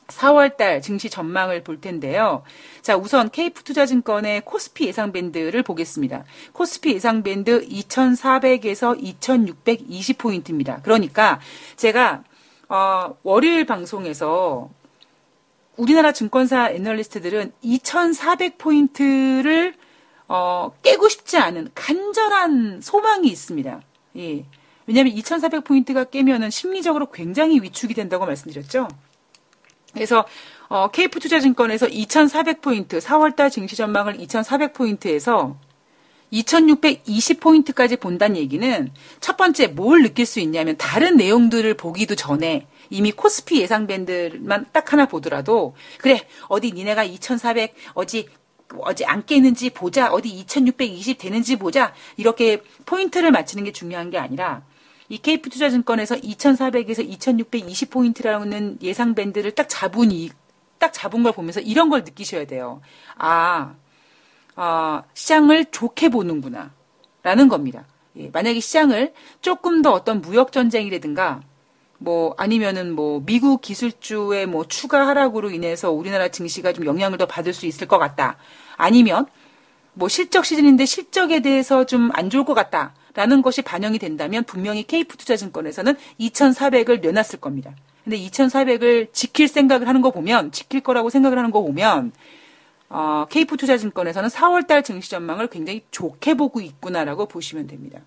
[0.09, 2.43] 4월달 증시 전망을 볼 텐데요.
[2.83, 6.25] 자, 우선 케이프 투자증권의 코스피 예상 밴드를 보겠습니다.
[6.53, 10.83] 코스피 예상 밴드 2,400에서 2,620포인트입니다.
[10.83, 11.41] 그러니까
[11.77, 12.23] 제가
[12.69, 14.69] 어, 월요일 방송에서
[15.77, 19.75] 우리나라 증권사 애널리스트들은 2,400포인트를
[20.29, 23.83] 어, 깨고 싶지 않은 간절한 소망이 있습니다.
[24.17, 24.45] 예.
[24.87, 28.89] 왜냐하면 2,400포인트가 깨면은 심리적으로 굉장히 위축이 된다고 말씀드렸죠.
[29.93, 30.25] 그래서
[30.69, 35.57] 어, 케이프 투자증권에서 2,400포인트, 4월달 증시 전망을 2,400포인트에서
[36.33, 43.61] 2,620포인트까지 본다는 얘기는 첫 번째 뭘 느낄 수 있냐면 다른 내용들을 보기도 전에 이미 코스피
[43.61, 48.29] 예상 밴드만 딱 하나 보더라도 그래 어디 니네가 2,400 어디
[48.79, 54.62] 어디 안 깨는지 보자 어디 2,620 되는지 보자 이렇게 포인트를 맞추는 게 중요한 게 아니라
[55.09, 61.90] 이 케이프 투자증권에서 2,400에서 2,620 포인트라는 예상 밴드를 딱 잡은 이딱 잡은 걸 보면서 이런
[61.90, 62.81] 걸 느끼셔야 돼요.
[63.16, 63.75] 아,
[64.57, 66.73] 어, 시장을 좋게 보는구나
[67.23, 67.85] 라는 겁니다.
[68.16, 71.42] 예, 만약에 시장을 조금 더 어떤 무역 전쟁이라든가
[72.05, 77.53] 뭐 아니면은 뭐 미국 기술주의 뭐 추가 하락으로 인해서 우리나라 증시가 좀 영향을 더 받을
[77.55, 78.37] 수 있을 것 같다.
[78.77, 79.27] 아니면
[79.95, 84.83] 뭐 실적 시즌인데 실적에 대해서 좀 안 좋을 것 같다 라는 것이 반영이 된다면 분명히
[84.83, 87.73] 케이프 투자증권에서는 2,400을 내놨을 겁니다.
[88.03, 92.12] 근데 2,400을 지킬 생각을 하는 거 보면 지킬 거라고 생각을 하는 거 보면
[92.90, 98.01] 어, 케이프 투자증권에서는 4월달 증시 전망을 굉장히 좋게 보고 있구나라고 보시면 됩니다.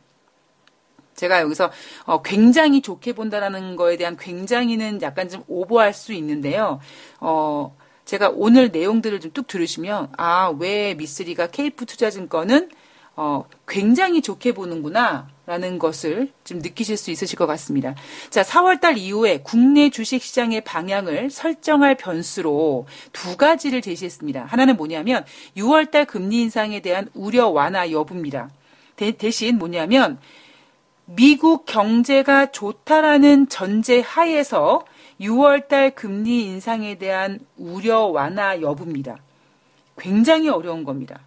[1.18, 1.70] 제가 여기서
[2.06, 6.80] 어, 굉장히 좋게 본다라는 거에 대한 굉장히는 약간 좀 오버할 수 있는데요.
[7.20, 7.76] 어,
[8.06, 12.70] 제가 오늘 내용들을 좀 뚝 들으시면 아, 왜 미쓰리가 케이프 투자증권은
[13.18, 15.28] 어, 굉장히 좋게 보는구나.
[15.48, 17.96] 라는 것을 좀 느끼실 수 있으실 것 같습니다.
[18.30, 24.44] 자, 4월달 이후에 국내 주식 시장의 방향을 설정할 변수로 두 가지를 제시했습니다.
[24.44, 25.24] 하나는 뭐냐면
[25.56, 28.50] 6월달 금리 인상에 대한 우려 완화 여부입니다.
[28.98, 30.20] 대, 대신 뭐냐면
[31.10, 34.86] 미국 경제가 좋다라는 전제 하에서
[35.22, 39.18] 6월달 금리 인상에 대한 우려 완화 여부입니다.
[39.98, 41.22] 굉장히 어려운 겁니다.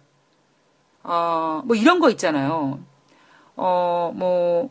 [1.03, 2.79] 어, 뭐 이런 거 있잖아요.
[3.55, 4.69] 어, 뭐,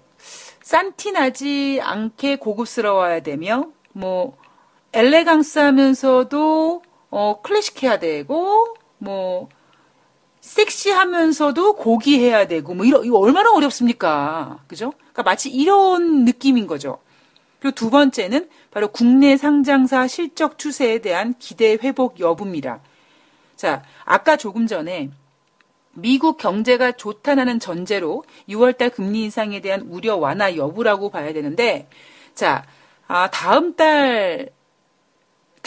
[0.62, 4.36] 싼티 나지 않게 고급스러워야 되며, 뭐,
[4.92, 9.48] 엘레강스 하면서도, 어, 클래식해야 되고, 뭐,
[10.40, 14.58] 섹시하면서도 고귀해야 되고 뭐 이런 이거 얼마나 어렵습니까?
[14.66, 14.92] 그죠?
[14.98, 16.98] 그러니까 마치 이런 느낌인 거죠.
[17.60, 22.80] 그리고 두 번째는 바로 국내 상장사 실적 추세에 대한 기대 회복 여부입니다.
[23.56, 25.10] 자, 아까 조금 전에
[25.92, 31.88] 미국 경제가 좋다는 전제로 6월달 금리 인상에 대한 우려 완화 여부라고 봐야 되는데,
[32.34, 32.64] 자,
[33.06, 34.50] 아, 다음 달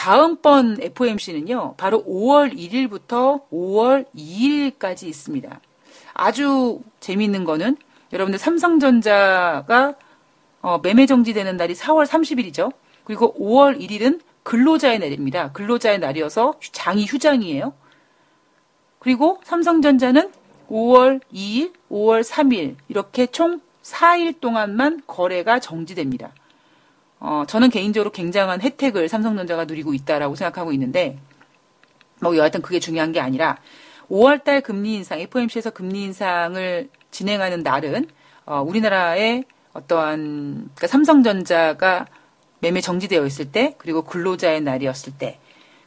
[0.04, 5.62] 다음번 FOMC는요, 바로 5월 1일부터 5월 2일까지 있습니다.
[6.14, 7.78] 아주 재미있는 거는
[8.12, 9.96] 여러분들 삼성전자가
[10.62, 12.74] 어, 매매 정지되는 날이 4월 30일이죠.
[13.06, 15.54] 그리고 5월 1일은 근로자의 날입니다.
[15.54, 17.74] 근로자의 날이어서 장이 휴장이에요.
[19.00, 20.34] 그리고 삼성전자는
[20.70, 26.34] 5월 2일, 5월 3일 이렇게 총 4일 동안만 거래가 정지됩니다.
[27.24, 31.18] 어, 저는 개인적으로 굉장한 혜택을 삼성전자가 누리고 있다라고 생각하고 있는데,
[32.20, 33.58] 뭐 여하튼 그게 중요한 게 아니라
[34.10, 38.08] 5월 달 금리 인상, FOMC에서 금리 인상을 진행하는 날은
[38.46, 42.08] 어, 우리나라의 어떠한 그러니까 삼성전자가
[42.60, 45.40] 매매 정지되어 있을 때, 그리고 근로자의 날이었을 때,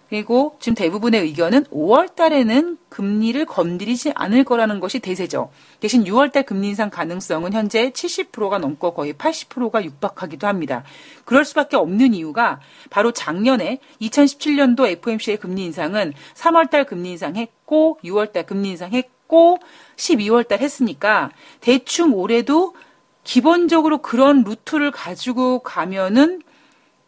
[0.09, 5.51] 그리고 지금 대부분의 의견은 5월 달에는 금리를 건드리지 않을 거라는 것이 대세죠.
[5.81, 10.85] 대신 6월 달 금리 인상 가능성은 현재 70%가 넘고 거의 80%가 육박하기도 합니다.
[11.25, 18.33] 그럴 수밖에 없는 이유가 바로 작년에 2017년도 FOMC의 금리 인상은 3월 달 금리 인상했고 6월
[18.33, 19.59] 달 금리 인상했고
[19.97, 22.75] 12월 달 했으니까 대충 올해도
[23.25, 26.43] 기본적으로 그런 루트를 가지고 가면은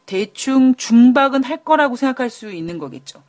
[0.08, 3.22] 대충 중박은 할 거라고 생각할 수 있는 거겠죠.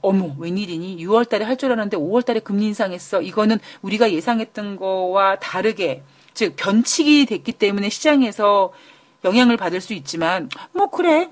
[0.00, 0.96] 어머, 웬일이니?
[1.06, 3.22] 6월 달에 할 줄 알았는데 5월 달에 금리 인상했어.
[3.22, 6.02] 이거는 우리가 예상했던 거와 다르게,
[6.34, 8.72] 즉, 변칙이 됐기 때문에 시장에서
[9.24, 11.30] 영향을 받을 수 있지만, 뭐, 그래.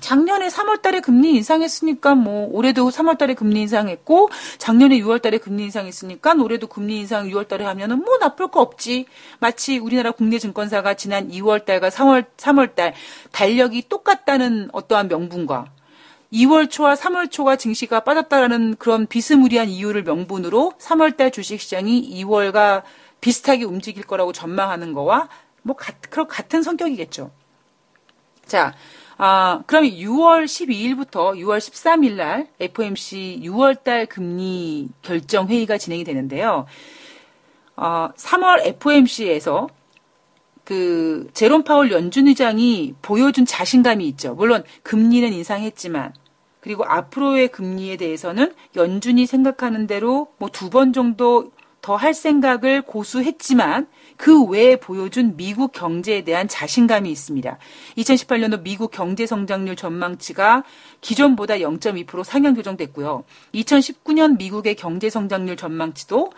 [0.00, 5.64] 작년에 3월 달에 금리 인상했으니까 뭐 올해도 3월 달에 금리 인상했고 작년에 6월 달에 금리
[5.64, 9.06] 인상했으니까 올해도 금리 인상 6월 달에 하면은 뭐 나쁠 거 없지.
[9.40, 12.94] 마치 우리나라 국내 증권사가 지난 2월 달과 3월 3월 달
[13.32, 15.66] 달력이 똑같다는 어떠한 명분과
[16.32, 22.82] 2월 초와 3월 초가 증시가 빠졌다라는 그런 비스무리한 이유를 명분으로 3월 달 주식 시장이 2월과
[23.20, 25.28] 비슷하게 움직일 거라고 전망하는 거와
[25.62, 27.30] 뭐 같, 같은 성격이겠죠.
[28.46, 28.74] 자,
[29.20, 36.66] 아, 그럼 6월 12일부터 6월 13일 날 FOMC 6월 달 금리 결정 회의가 진행이 되는데요.
[37.76, 39.68] 어, 3월 FOMC에서
[40.64, 44.34] 그 제롬 파월 연준 의장이 보여준 자신감이 있죠.
[44.34, 46.12] 물론 금리는 인상했지만
[46.60, 53.88] 그리고 앞으로의 금리에 대해서는 연준이 생각하는 대로 뭐 두 번 정도 더 할 생각을 고수했지만
[54.18, 57.56] 그 외에 보여준 미국 경제에 대한 자신감이 있습니다.
[57.96, 60.64] 2018년도 미국 경제 성장률 전망치가
[61.00, 63.24] 기존보다 0.2% 상향 조정됐고요.
[63.54, 66.32] 2019년 미국의 경제 성장률 전망치도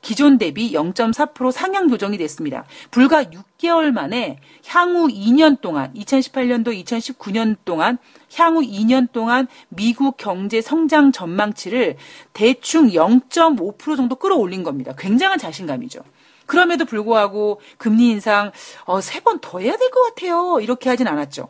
[0.00, 2.66] 기존 대비 0.4% 상향 조정이 됐습니다.
[2.90, 7.98] 불과 6개월 만에 향후 2년 동안 2018년도 2019년 동안
[8.36, 11.96] 향후 2년 동안 미국 경제 성장 전망치를
[12.34, 14.92] 대충 0.5% 정도 끌어올린 겁니다.
[14.96, 16.00] 굉장한 자신감이죠.
[16.46, 18.52] 그럼에도 불구하고 금리 인상
[18.84, 20.60] 어, 세 번 더 해야 될 것 같아요.
[20.60, 21.48] 이렇게 하진 않았죠.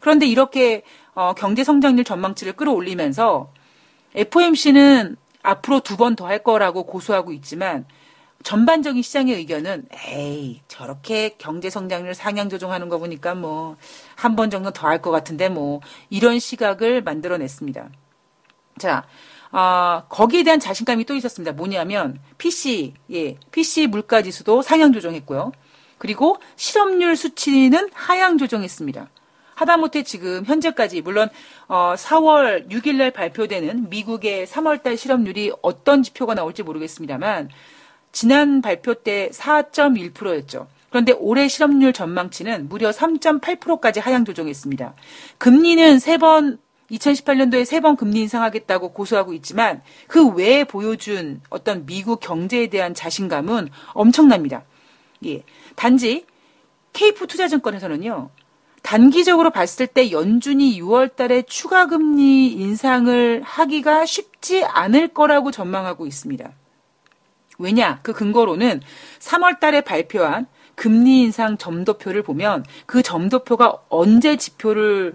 [0.00, 0.82] 그런데 이렇게
[1.14, 3.52] 어, 경제 성장률 전망치를 끌어올리면서
[4.14, 7.86] FOMC는 앞으로 두 번 더 할 거라고 고수하고 있지만
[8.44, 13.76] 전반적인 시장의 의견은 에이 저렇게 경제 성장률 상향 조정하는 거 보니까 뭐
[14.16, 17.88] 한 번 정도 더 할 것 같은데 뭐 이런 시각을 만들어냈습니다.
[18.78, 19.04] 자,
[19.50, 21.52] 아, 거기에 대한 자신감이 또 있었습니다.
[21.52, 25.52] 뭐냐면 PC, 예, PC 물가 지수도 상향 조정했고요.
[25.98, 29.08] 그리고 실업률 수치는 하향 조정했습니다.
[29.54, 31.28] 하다못해 지금 현재까지 물론
[31.66, 37.48] 어 4월 6일 날 발표되는 미국의 3월 달 실업률이 어떤 지표가 나올지 모르겠습니다만
[38.12, 40.68] 지난 발표 때 4.1%였죠.
[40.90, 44.94] 그런데 올해 실업률 전망치는 무려 3.8%까지 하향 조정했습니다.
[45.38, 46.58] 금리는 세 번
[46.90, 53.68] 2018년도에 세 번 금리 인상하겠다고 고수하고 있지만 그 외에 보여준 어떤 미국 경제에 대한 자신감은
[53.92, 54.64] 엄청납니다.
[55.26, 55.42] 예.
[55.76, 56.24] 단지
[56.92, 58.30] 케이프 투자증권에서는요.
[58.82, 66.50] 단기적으로 봤을 때 연준이 6월 달에 추가 금리 인상을 하기가 쉽지 않을 거라고 전망하고 있습니다.
[67.58, 67.98] 왜냐?
[68.02, 68.80] 그 근거로는
[69.18, 75.14] 3월 달에 발표한 금리 인상 점도표를 보면 그 점도표가 언제 지표를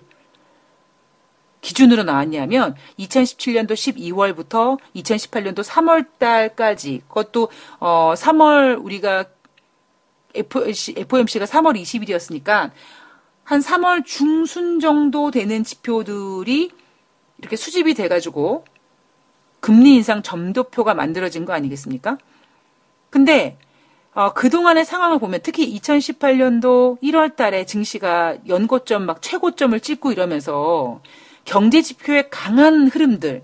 [1.64, 7.50] 기준으로 나왔냐면 2017년도 12월부터 2018년도 3월 달까지 그것도
[7.80, 9.26] 어 3월 우리가
[10.36, 12.72] FOMC, FOMC가 3월 20일이었으니까
[13.46, 16.70] 한 3월 중순 정도 되는 지표들이
[17.38, 18.66] 이렇게 수집이 돼가지고
[19.62, 22.18] 금리 인상 점도표가 만들어진 거 아니겠습니까?
[23.10, 23.58] 근데
[24.14, 31.02] 어, 그동안의 상황을 보면 특히 2018년도 1월 달에 증시가 연고점 막 최고점을 찍고 이러면서
[31.46, 33.44] 경제 지표의 강한 흐름들,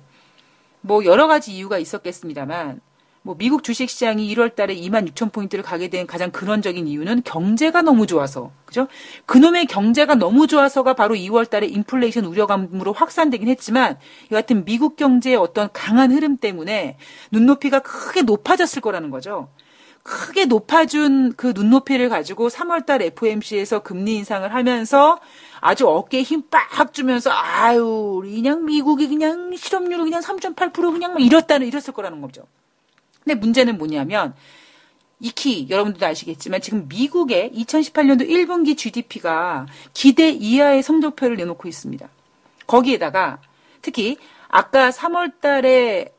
[0.81, 2.81] 뭐 여러 가지 이유가 있었겠습니다만,
[3.21, 7.81] 뭐 미국 주식 시장이 1월 달에 2만 6천 포인트를 가게 된 가장 근원적인 이유는 경제가
[7.81, 8.87] 너무 좋아서, 그죠?
[9.25, 13.97] 그놈의 경제가 너무 좋아서가 바로 2월 달에 인플레이션 우려감으로 확산되긴 했지만,
[14.31, 16.97] 여하튼 미국 경제의 어떤 강한 흐름 때문에
[17.31, 19.49] 눈높이가 크게 높아졌을 거라는 거죠.
[20.09, 25.19] 크게 높아준 그 눈높이를 가지고 3월달 FOMC에서 금리 인상을 하면서
[25.61, 31.67] 아주 어깨에 힘 빡 주면서 아유 그냥 미국이 그냥 실업률이 그냥 3.8% 그냥 막 이렇다는
[31.67, 32.43] 이랬을 거라는 거죠.
[33.23, 34.33] 근데 문제는 뭐냐면
[35.19, 42.07] 익히 여러분들도 아시겠지만 지금 미국의 2018년도 1분기 GDP가 기대 이하의 성적표를 내놓고 있습니다.
[42.65, 43.39] 거기에다가
[43.81, 44.17] 특히
[44.47, 46.13] 아까 3월 달에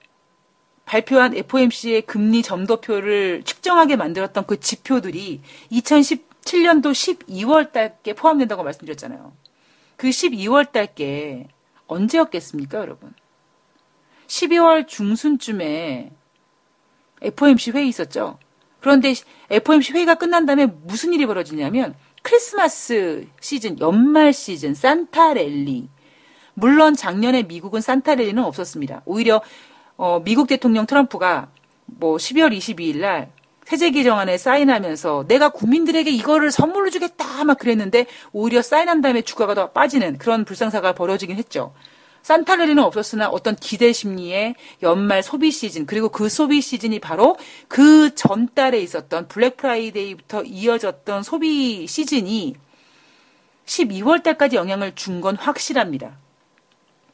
[0.90, 9.32] 발표한 FOMC의 금리 점도표를 측정하게 만들었던 그 지표들이 2017년도 12월 달께 포함된다고 말씀드렸잖아요.
[9.96, 11.46] 그 12월 달께
[11.86, 13.14] 언제였겠습니까, 여러분?
[14.26, 16.10] 12월 중순쯤에
[17.22, 18.40] FOMC 회의 있었죠.
[18.80, 19.14] 그런데
[19.48, 25.88] FOMC 회의가 끝난 다음에 무슨 일이 벌어지냐면 크리스마스 시즌, 연말 시즌, 산타 랠리.
[26.54, 29.02] 물론 작년에 미국은 산타 랠리는 없었습니다.
[29.04, 29.40] 오히려
[30.02, 31.48] 어, 미국 대통령 트럼프가
[31.84, 33.30] 뭐 12월 22일 날
[33.66, 39.72] 세제 개정안에 사인하면서 내가 국민들에게 이거를 선물로 주겠다 막 그랬는데 오히려 사인한 다음에 주가가 더
[39.72, 41.74] 빠지는 그런 불상사가 벌어지긴 했죠.
[42.22, 47.36] 산타레리는 없었으나 어떤 기대 심리에 연말 소비 시즌 그리고 그 소비 시즌이 바로
[47.68, 52.54] 그 전달에 있었던 블랙 프라이데이부터 이어졌던 소비 시즌이
[53.66, 56.16] 12월 달까지 영향을 준 건 확실합니다.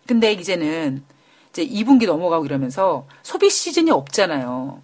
[0.07, 1.03] 근데 이제는
[1.57, 4.83] 이제 2분기 넘어가고 이러면서 소비 시즌이 없잖아요.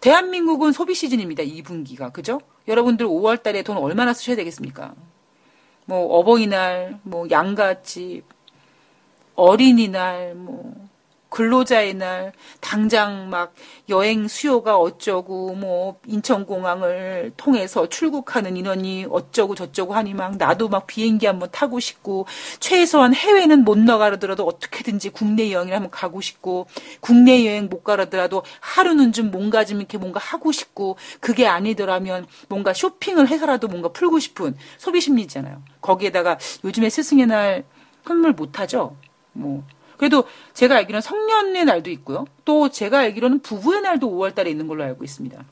[0.00, 1.44] 대한민국은 소비 시즌입니다.
[1.44, 2.12] 2분기가.
[2.12, 2.40] 그죠?
[2.66, 4.94] 여러분들 5월 달에 돈 얼마나 쓰셔야 되겠습니까?
[5.84, 8.24] 뭐 어버이날, 뭐 양가집,
[9.36, 10.74] 어린이날, 뭐
[11.32, 13.54] 근로자의 날, 당장 막
[13.88, 21.24] 여행 수요가 어쩌고, 뭐, 인천공항을 통해서 출국하는 인원이 어쩌고 저쩌고 하니 막 나도 막 비행기
[21.24, 22.26] 한번 타고 싶고,
[22.60, 26.66] 최소한 해외는 못 나가더라도 어떻게든지 국내 여행을 한번 가고 싶고,
[27.00, 32.74] 국내 여행 못 가더라도 하루는 좀 뭔가 좀 이렇게 뭔가 하고 싶고, 그게 아니더라면 뭔가
[32.74, 35.62] 쇼핑을 해서라도 뭔가 풀고 싶은 소비 심리잖아요.
[35.80, 37.64] 거기에다가 요즘에 스승의 날
[38.06, 38.96] 선물 못 하죠?
[39.32, 39.64] 뭐.
[39.96, 40.24] 그래도
[40.54, 42.26] 제가 알기로는 성년의 날도 있고요.
[42.44, 45.44] 또 제가 알기로는 부부의 날도 5월 달에 있는 걸로 알고 있습니다.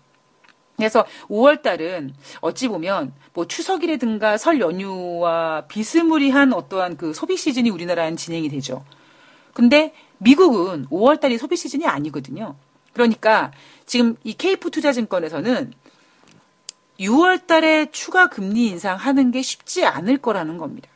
[0.76, 8.16] 그래서 5월 달은 어찌 보면 뭐 추석이라든가 설 연휴와 비스무리한 어떠한 그 소비 시즌이 우리나라엔
[8.16, 8.84] 진행이 되죠.
[9.52, 12.56] 근데 미국은 5월 달이 소비 시즌이 아니거든요.
[12.92, 13.52] 그러니까
[13.86, 15.72] 지금 이 케이프 투자증권에서는
[17.00, 20.89] 6월 달에 추가 금리 인상하는 게 쉽지 않을 거라는 겁니다.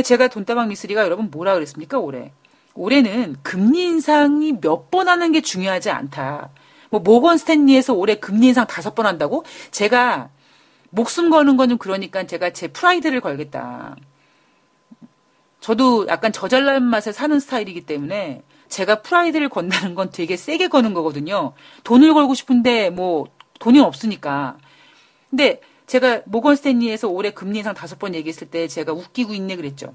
[0.00, 2.32] 제가 돈다방 미스리가 여러분 뭐라 그랬습니까, 올해?
[2.74, 6.50] 올해는 금리 인상이 몇 번 하는 게 중요하지 않다.
[6.90, 9.44] 뭐, 모건 스탠리에서 올해 금리 인상 다섯 번 한다고?
[9.70, 10.30] 제가
[10.90, 13.96] 목숨 거는 건 좀 그러니까 제가 제 프라이드를 걸겠다.
[15.60, 21.52] 저도 약간 저잘난 맛에 사는 스타일이기 때문에 제가 프라이드를 건다는 건 되게 세게 거는 거거든요.
[21.84, 23.26] 돈을 걸고 싶은데 뭐
[23.60, 24.56] 돈이 없으니까.
[25.30, 29.94] 근데 제가 모건 스탠리에서 올해 금리 인상 다섯 번 얘기했을 때 제가 웃기고 있네 그랬죠.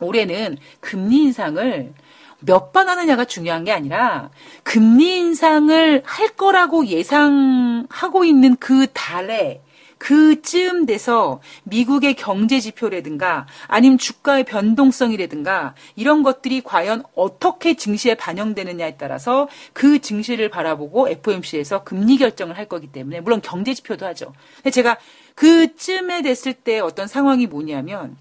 [0.00, 1.92] 올해는 금리 인상을
[2.40, 4.30] 몇 번 하느냐가 중요한 게 아니라
[4.64, 9.62] 금리 인상을 할 거라고 예상하고 있는 그 달에
[10.04, 19.48] 그쯤 돼서 미국의 경제 지표라든가 아니면 주가의 변동성이라든가 이런 것들이 과연 어떻게 증시에 반영되느냐에 따라서
[19.72, 24.34] 그 증시를 바라보고 FOMC에서 금리 결정을 할 거기 때문에 물론 경제 지표도 하죠.
[24.70, 24.98] 제가
[25.36, 28.18] 그쯤에 됐을 때 어떤 상황이 뭐냐면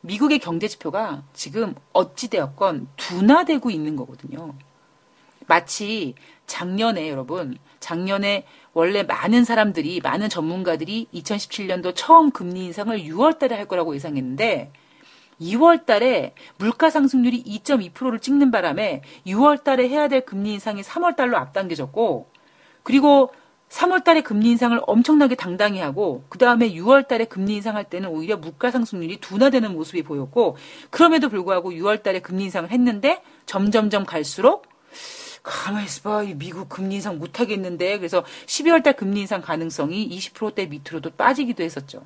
[0.00, 4.54] 미국의 경제 지표가 지금 어찌되었건 둔화되고 있는 거거든요.
[5.46, 6.14] 마치
[6.46, 13.66] 작년에 여러분, 작년에 원래 많은 사람들이, 많은 전문가들이 2017년도 처음 금리 인상을 6월 달에 할
[13.66, 14.72] 거라고 예상했는데
[15.40, 21.36] 2월 달에 물가 상승률이 2.2%를 찍는 바람에 6월 달에 해야 될 금리 인상이 3월 달로
[21.38, 22.28] 앞당겨졌고
[22.82, 23.32] 그리고
[23.70, 28.70] 3월 달에 금리 인상을 엄청나게 당당히 하고 그다음에 6월 달에 금리 인상할 때는 오히려 물가
[28.70, 30.56] 상승률이 둔화되는 모습이 보였고
[30.90, 34.66] 그럼에도 불구하고 6월 달에 금리 인상을 했는데 점점점 갈수록
[35.42, 36.24] 가만히 있어봐.
[36.36, 37.98] 미국 금리 인상 못하겠는데.
[37.98, 42.02] 그래서 12월 달 금리 인상 가능성이 20%대 밑으로도 빠지기도 했었죠.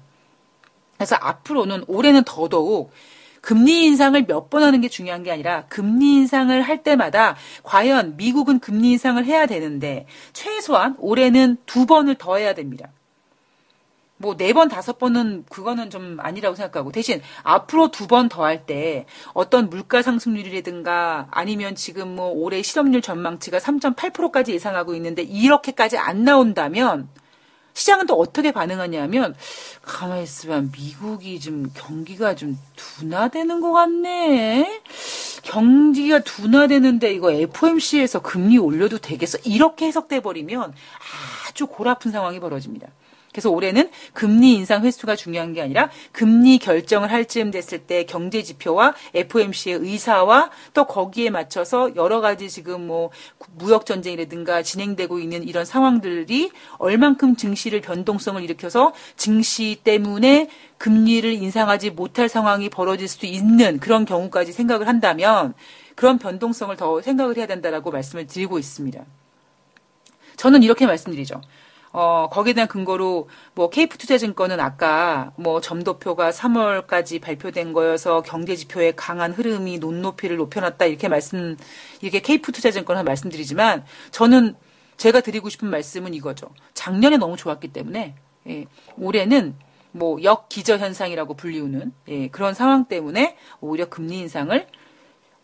[0.97, 2.93] 그래서 앞으로는 올해는 더더욱
[3.41, 8.59] 금리 인상을 몇 번 하는 게 중요한 게 아니라 금리 인상을 할 때마다 과연 미국은
[8.59, 12.89] 금리 인상을 해야 되는데 최소한 올해는 두 번을 더 해야 됩니다.
[14.25, 18.65] 뭐 네 번, 다섯 번은 그거는 좀 아니라고 생각하고 대신 앞으로 두 번 더 할
[18.67, 26.25] 때 어떤 물가 상승률이라든가 아니면 지금 뭐 올해 실업률 전망치가 3.8%까지 예상하고 있는데 이렇게까지 안
[26.25, 27.09] 나온다면
[27.75, 29.35] 시장은 또 어떻게 반응하냐면
[29.83, 34.81] 가만히 있으면 미국이 좀 경기가 좀 둔화되는 것 같네.
[35.43, 39.39] 경기가 둔화되는데 이거 FOMC에서 금리 올려도 되겠어?
[39.45, 40.73] 이렇게 해석돼 버리면
[41.49, 42.89] 아주 골아픈 상황이 벌어집니다.
[43.35, 48.45] 그래서 올해는 금리 인상 횟수가 중요한 게 아니라 금리 결정을 할 즈음 됐을 때 경제
[48.45, 53.11] 지표와 FOMC의 의사와 또 거기에 맞춰서 여러 가지 지금 뭐
[53.57, 62.29] 무역 전쟁이라든가 진행되고 있는 이런 상황들이 얼만큼 증시를 변동성을 일으켜서 증시 때문에 금리를 인상하지 못할
[62.29, 65.55] 상황이 벌어질 수도 있는 그런 경우까지 생각을 한다면
[65.97, 69.05] 그런 변동성을 더 생각을 해야 된다라고 말씀을 드리고 있습니다.
[70.37, 71.41] 저는 이렇게 말씀드리죠.
[71.97, 78.97] 어, 거기에 대한 근거로 뭐 케이프 투자증권은 아까 뭐 점도표가 3월까지 발표된 거여서 경제 지표의
[78.97, 81.57] 강한 흐름이 논높이를 높여놨다 이렇게 말씀
[82.01, 84.57] 이렇게 케이프 투자증권을 말씀드리지만 저는
[84.97, 86.49] 제가 드리고 싶은 말씀은 이거죠.
[86.75, 88.17] 작년에 너무 좋았기 때문에
[88.49, 88.67] 예,
[88.99, 89.55] 올해는
[89.93, 94.67] 뭐 역기저 현상이라고 불리우는 예, 그런 상황 때문에 오히려 금리 인상을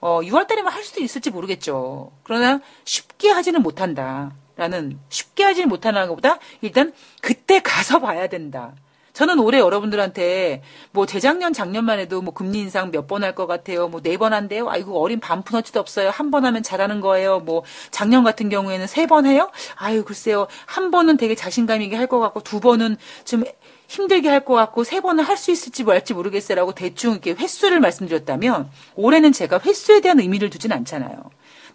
[0.01, 2.11] 어, 6월 달에만 할 수도 있을지 모르겠죠.
[2.25, 4.33] 그러나 쉽게 하지는 못한다.
[4.61, 6.93] 라는 쉽게 하지 못하는 것보다 일단
[7.23, 8.75] 그때 가서 봐야 된다.
[9.15, 13.89] 저는 올해 여러분들한테 뭐 재작년 작년만 해도 뭐 금리 인상 몇 번 할 것 같아요.
[13.89, 14.69] 뭐 네 번 한대요.
[14.69, 16.11] 아이고 어린 반푼어치도 없어요.
[16.11, 17.41] 한 번 하면 잘하는 거예요.
[17.41, 19.51] 뭐 작년 같은 경우에는 세 번 해요.
[19.77, 20.47] 아유 글쎄요.
[20.67, 23.45] 한 번은 되게 자신감 있게 할 것 같고 두 번은 좀
[23.89, 28.71] 힘들게 할 것 같고 세 번은 할 수 있을지 말지 모르겠어요라고 대충 이렇게 횟수를 말씀드렸다면
[28.95, 31.17] 올해는 제가 횟수에 대한 의미를 두진 않잖아요.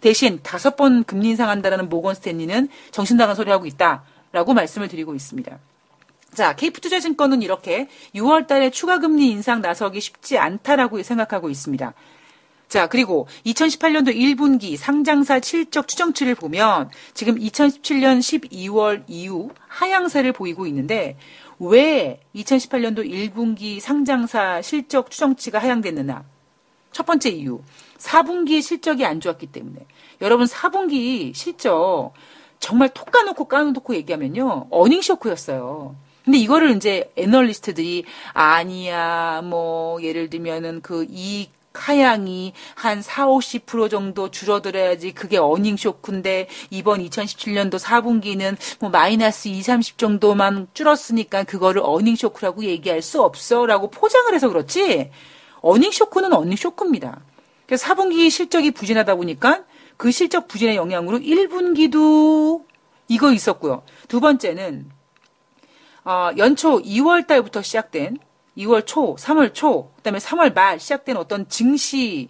[0.00, 5.58] 대신 다섯 번 금리 인상한다라는 모건 스탠리는 정신 나간 소리 하고 있다라고 말씀을 드리고 있습니다.
[6.34, 11.94] 자, 케이프투자증권은 이렇게 6월 달에 추가 금리 인상 나서기 쉽지 않다라고 생각하고 있습니다.
[12.68, 21.16] 자, 그리고 2018년도 1분기 상장사 실적 추정치를 보면 지금 2017년 12월 이후 하향세를 보이고 있는데
[21.58, 26.24] 왜 2018년도 1분기 상장사 실적 추정치가 하향됐느냐?
[26.96, 27.60] 첫 번째 이유.
[27.98, 29.80] 4분기 실적이 안 좋았기 때문에.
[30.22, 32.14] 여러분 4분기 실적
[32.58, 34.68] 정말 톡 까놓고 까놓고 얘기하면요.
[34.70, 35.94] 어닝 쇼크였어요.
[36.24, 44.30] 근데 이거를 이제 애널리스트들이 아니야 뭐 예를 들면은 그 이익 하향이 한 4, 50% 정도
[44.30, 52.16] 줄어들어야지 그게 어닝 쇼크인데 이번 2017년도 4분기는 뭐 마이너스 2, 30 정도만 줄었으니까 그거를 어닝
[52.16, 55.10] 쇼크라고 얘기할 수 없어라고 포장을 해서 그렇지
[55.66, 57.20] 어닝 쇼크는 어닝 쇼크입니다.
[57.66, 59.64] 그래서 4분기 실적이 부진하다 보니까
[59.96, 62.64] 그 실적 부진의 영향으로 1분기도
[63.08, 63.82] 이거 있었고요.
[64.06, 64.88] 두 번째는
[66.04, 68.18] 어, 연초 2월 달부터 시작된
[68.58, 72.28] 2월 초, 3월 초, 그다음에 3월 말 시작된 어떤 증시의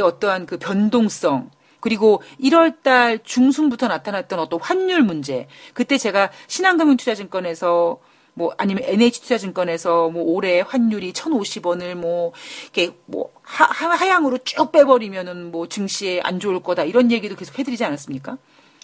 [0.00, 1.50] 어떠한 그 변동성
[1.80, 5.48] 그리고 1월 달 중순부터 나타났던 어떤 환율 문제.
[5.74, 7.98] 그때 제가 신한금융투자증권에서
[8.34, 12.32] 뭐 아니면 NH투자증권에서 뭐 올해 환율이 1,050원을 뭐
[12.64, 17.84] 이렇게 뭐 하, 하향으로 쭉 빼버리면은 뭐 증시에 안 좋을 거다 이런 얘기도 계속 해드리지
[17.84, 18.38] 않았습니까?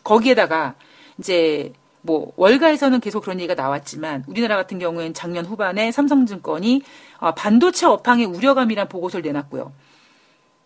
[0.05, 0.74] 거기에다가
[1.18, 1.72] 이제
[2.03, 6.82] 뭐 월가에서는 계속 그런 얘기가 나왔지만 우리나라 같은 경우에는 작년 후반에 삼성증권이
[7.18, 9.72] 어, 반도체 업황의 우려감이란 보고서를 내놨고요.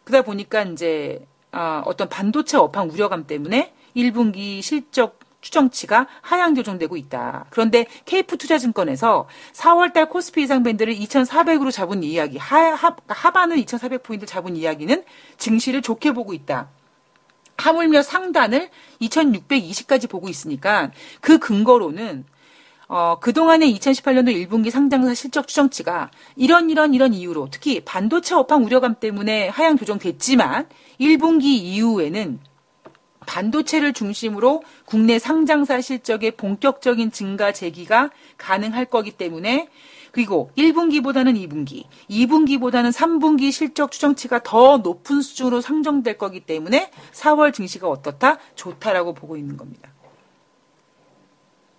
[0.05, 7.47] 그러다 보니까 이제 어, 어떤 반도체 업황 우려감 때문에 1분기 실적 추정치가 하향 조정되고 있다.
[7.51, 14.57] 그런데 케이프 투자증권에서 4월달 코스피 예상 밴드를 2,400으로 잡은 이야기, 하, 하, 하반을 2,400포인트 잡은
[14.57, 15.05] 이야기는
[15.38, 16.68] 증시를 좋게 보고 있다.
[17.57, 18.70] 하물며 상단을
[19.03, 22.24] 2620까지 보고 있으니까 그 근거로는
[22.88, 28.97] 어, 그동안의 2018년도 1분기 상장사 실적 추정치가 이런 이런 이런 이유로 특히 반도체 업황 우려감
[28.99, 30.66] 때문에 하향 조정됐지만
[31.01, 32.41] 1분기 이후에는
[33.27, 39.68] 반도체를 중심으로 국내 상장사 실적의 본격적인 증가 재기가 가능할 거기 때문에
[40.12, 47.89] 그리고 1분기보다는 2분기, 2분기보다는 3분기 실적 추정치가 더 높은 수준으로 상정될 거기 때문에 4월 증시가
[47.89, 48.39] 어떻다?
[48.57, 49.91] 좋다라고 보고 있는 겁니다.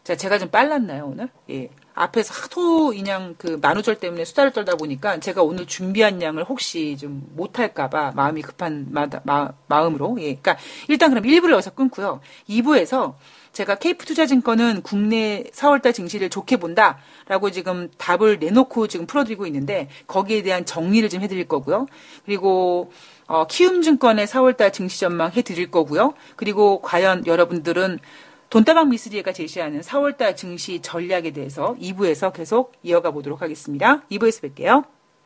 [0.03, 1.29] 자, 제가 좀 빨랐나요, 오늘?
[1.49, 1.69] 예.
[1.93, 7.23] 앞에서 하도 그냥 그 만우절 때문에 수다를 떨다 보니까 제가 오늘 준비한 양을 혹시 좀
[7.35, 10.17] 못할까봐 마음이 급한 마, 마, 마 음으로.
[10.19, 10.35] 예.
[10.35, 12.21] 그러니까 일단 그럼 1부를 여기서 끊고요.
[12.49, 13.15] 2부에서
[13.53, 20.41] 제가 케이프 투자증권은 국내 4월달 증시를 좋게 본다라고 지금 답을 내놓고 지금 풀어드리고 있는데 거기에
[20.41, 21.87] 대한 정리를 좀 해드릴 거고요.
[22.25, 22.91] 그리고
[23.27, 26.13] 어, 키움증권의 4월달 증시 전망 해드릴 거고요.
[26.37, 27.99] 그리고 과연 여러분들은
[28.51, 34.01] 돈다방 미스리에가 제시하는 4월달 증시 전략에 대해서 2부에서 계속 이어가 보도록 하겠습니다.
[34.11, 34.83] 2부에서 뵐게요.